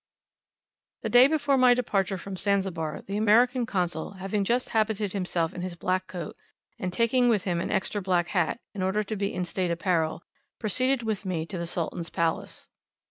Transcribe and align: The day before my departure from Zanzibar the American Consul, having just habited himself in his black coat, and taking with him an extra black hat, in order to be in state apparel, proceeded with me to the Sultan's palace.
The 1.03 1.09
day 1.09 1.27
before 1.27 1.59
my 1.59 1.75
departure 1.75 2.17
from 2.17 2.35
Zanzibar 2.35 3.03
the 3.03 3.17
American 3.17 3.67
Consul, 3.67 4.13
having 4.13 4.43
just 4.43 4.69
habited 4.69 5.13
himself 5.13 5.53
in 5.53 5.61
his 5.61 5.75
black 5.75 6.07
coat, 6.07 6.35
and 6.79 6.91
taking 6.91 7.29
with 7.29 7.43
him 7.43 7.61
an 7.61 7.69
extra 7.69 8.01
black 8.01 8.29
hat, 8.29 8.61
in 8.73 8.81
order 8.81 9.03
to 9.03 9.15
be 9.15 9.31
in 9.31 9.45
state 9.45 9.69
apparel, 9.69 10.23
proceeded 10.57 11.03
with 11.03 11.23
me 11.23 11.45
to 11.45 11.57
the 11.59 11.67
Sultan's 11.67 12.09
palace. 12.09 12.67